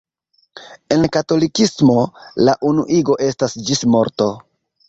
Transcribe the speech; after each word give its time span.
En 0.95 1.03
katolikismo, 1.17 1.99
la 2.49 2.57
unuigo 2.71 3.19
estas 3.29 3.59
ĝis 3.69 3.89
morto. 3.97 4.31